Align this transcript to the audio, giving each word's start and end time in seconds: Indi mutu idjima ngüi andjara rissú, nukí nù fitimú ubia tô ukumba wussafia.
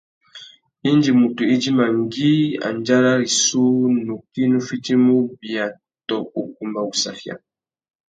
Indi 0.89 1.09
mutu 1.19 1.41
idjima 1.53 1.85
ngüi 1.99 2.31
andjara 2.67 3.11
rissú, 3.21 3.63
nukí 4.05 4.41
nù 4.51 4.59
fitimú 4.67 5.13
ubia 5.25 5.65
tô 6.07 6.17
ukumba 6.41 6.79
wussafia. 6.87 7.35